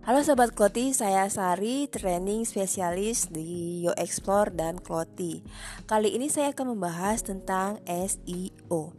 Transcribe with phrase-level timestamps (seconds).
[0.00, 5.44] Halo Sobat Kloti, saya Sari, training spesialis di Yo Explore dan Kloti.
[5.84, 8.96] Kali ini saya akan membahas tentang SEO.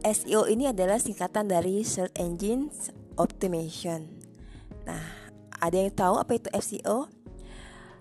[0.00, 2.72] SEO ini adalah singkatan dari Search Engine
[3.20, 4.08] Optimization.
[4.88, 5.04] Nah,
[5.60, 7.12] ada yang tahu apa itu SEO?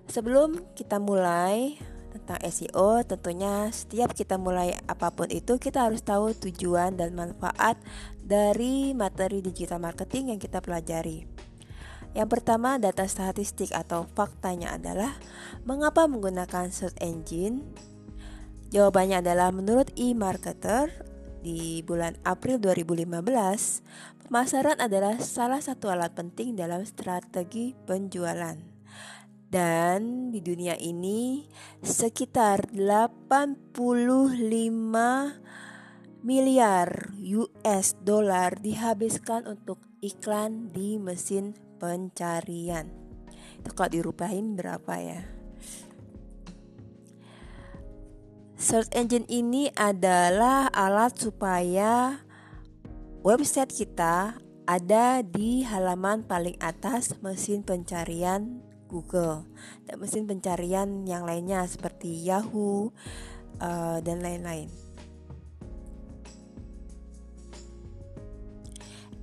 [0.08, 1.76] Sebelum kita mulai
[2.16, 7.76] tentang SEO, tentunya setiap kita mulai apa pun itu kita harus tahu tujuan dan manfaat
[8.24, 11.29] dari materi digital marketing yang kita pelajari.
[12.18, 15.14] Yang pertama, data statistik atau faktanya adalah
[15.64, 17.70] mengapa menggunakan search engine?
[18.70, 20.90] Jawabannya adalah menurut e-marketer
[21.40, 28.58] di bulan April 2015, pemasaran adalah salah satu alat penting dalam strategi penjualan.
[29.50, 31.50] Dan di dunia ini
[31.82, 33.74] sekitar 85
[36.22, 36.90] miliar
[37.34, 42.92] US dollar dihabiskan untuk iklan di mesin pencarian.
[43.64, 45.22] Itu kalau dirupahin berapa ya?
[48.60, 52.20] Search engine ini adalah alat supaya
[53.24, 54.36] website kita
[54.68, 58.60] ada di halaman paling atas mesin pencarian
[58.92, 59.48] Google
[59.88, 62.92] dan mesin pencarian yang lainnya seperti Yahoo
[63.64, 64.68] uh, dan lain-lain.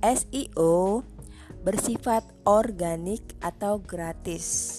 [0.01, 1.03] SEO
[1.65, 4.75] bersifat organik atau gratis.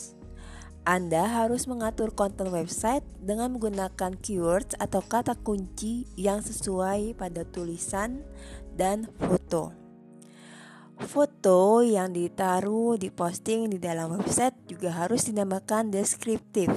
[0.88, 8.24] Anda harus mengatur konten website dengan menggunakan keywords atau kata kunci yang sesuai pada tulisan
[8.72, 9.76] dan foto.
[10.98, 16.74] Foto yang ditaruh di posting di dalam website juga harus dinamakan deskriptif.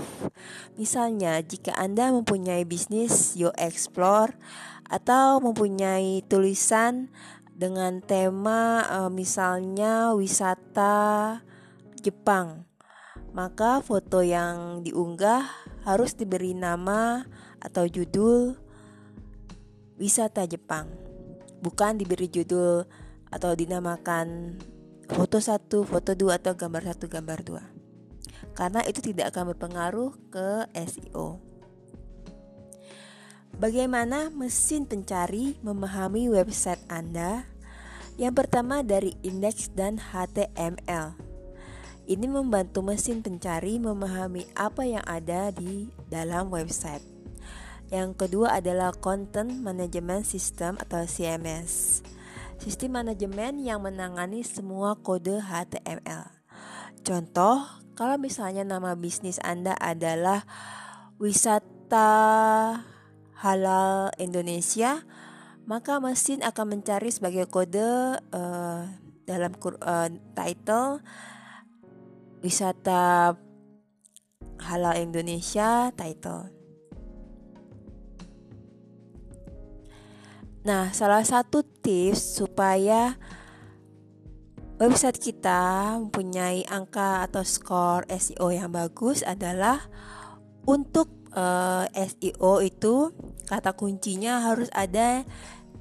[0.78, 4.38] Misalnya, jika Anda mempunyai bisnis Yo Explore
[4.92, 7.10] atau mempunyai tulisan
[7.62, 11.38] dengan tema e, misalnya wisata
[12.02, 12.66] Jepang.
[13.38, 15.46] Maka foto yang diunggah
[15.86, 17.22] harus diberi nama
[17.62, 18.58] atau judul
[20.02, 20.90] wisata Jepang.
[21.62, 22.90] Bukan diberi judul
[23.30, 24.58] atau dinamakan
[25.06, 27.64] foto satu, foto dua atau gambar satu, gambar dua.
[28.58, 31.51] Karena itu tidak akan berpengaruh ke SEO.
[33.58, 37.52] Bagaimana mesin pencari memahami website Anda
[38.22, 41.16] yang pertama dari indeks dan HTML.
[42.06, 47.02] Ini membantu mesin pencari memahami apa yang ada di dalam website.
[47.92, 52.00] Yang kedua adalah Content Management System atau CMS.
[52.62, 56.30] Sistem manajemen yang menangani semua kode HTML.
[57.02, 57.66] Contoh,
[57.98, 60.46] kalau misalnya nama bisnis Anda adalah
[61.18, 62.10] Wisata
[63.42, 65.02] Halal Indonesia,
[65.66, 68.82] maka mesin akan mencari sebagai kode uh,
[69.26, 71.02] dalam uh, title
[72.46, 73.34] wisata
[74.62, 76.54] halal Indonesia title.
[80.62, 83.18] Nah, salah satu tips supaya
[84.78, 89.90] website kita mempunyai angka atau skor SEO yang bagus adalah
[90.70, 93.12] untuk uh, eh, SEO itu
[93.48, 95.28] kata kuncinya harus ada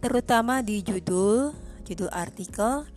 [0.01, 1.53] terutama di judul,
[1.85, 2.89] judul artikel,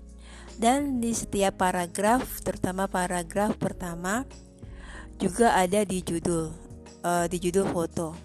[0.57, 4.23] dan di setiap paragraf, terutama paragraf pertama,
[5.19, 6.53] juga ada di judul,
[7.03, 8.15] uh, di judul foto.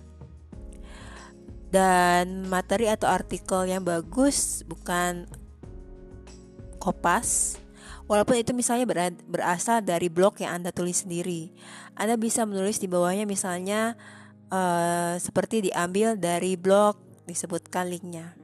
[1.69, 5.29] Dan materi atau artikel yang bagus bukan
[6.81, 7.61] kopas,
[8.09, 8.89] walaupun itu misalnya
[9.29, 11.53] berasal dari blog yang Anda tulis sendiri.
[11.95, 13.95] Anda bisa menulis di bawahnya misalnya
[14.51, 16.97] uh, seperti diambil dari blog
[17.29, 18.35] disebutkan linknya.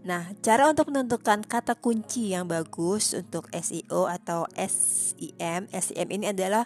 [0.00, 6.64] Nah, cara untuk menentukan kata kunci yang bagus untuk SEO atau SEM, SEM ini adalah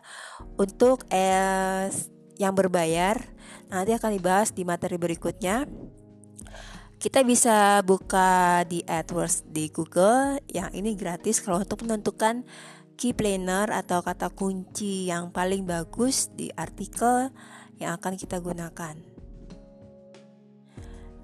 [0.55, 1.91] untuk eh,
[2.39, 3.19] yang berbayar.
[3.75, 5.67] Nanti akan dibahas di materi berikutnya.
[7.05, 12.49] Kita bisa buka di AdWords di Google, yang ini gratis kalau untuk menentukan
[12.97, 17.29] key planner atau kata kunci yang paling bagus di artikel
[17.77, 18.97] yang akan kita gunakan.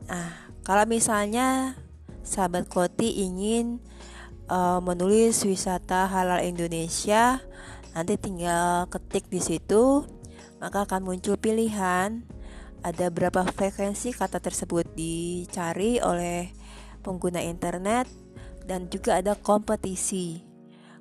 [0.05, 1.73] Nah, kalau misalnya
[2.29, 3.81] sahabat Koti ingin
[4.53, 7.41] uh, menulis wisata halal Indonesia,
[7.97, 10.05] nanti tinggal ketik di situ,
[10.61, 12.21] maka akan muncul pilihan
[12.81, 16.49] ada berapa frekuensi kata tersebut dicari oleh
[17.05, 18.09] pengguna internet
[18.65, 20.41] dan juga ada kompetisi.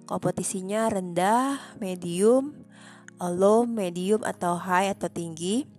[0.04, 2.66] Kompetisinya rendah, medium,
[3.22, 5.70] low, medium atau high atau tinggi.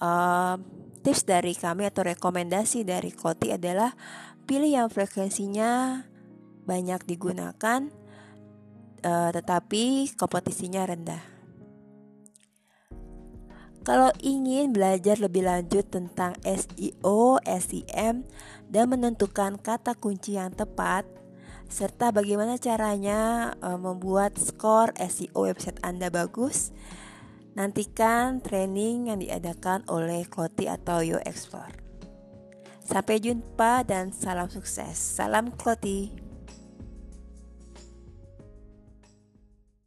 [0.00, 0.56] Uh,
[1.04, 3.92] tips dari kami atau rekomendasi dari Koti adalah
[4.48, 6.02] pilih yang frekuensinya
[6.64, 7.92] banyak digunakan,
[9.04, 11.39] uh, tetapi kompetisinya rendah.
[13.90, 18.22] Kalau ingin belajar lebih lanjut tentang SEO, SEM,
[18.70, 21.02] dan menentukan kata kunci yang tepat,
[21.66, 26.70] serta bagaimana caranya uh, membuat skor SEO website Anda bagus,
[27.58, 31.74] nantikan training yang diadakan oleh Kloti atau Yo Explore.
[32.86, 35.02] Sampai jumpa dan salam sukses.
[35.02, 36.29] Salam Kloti.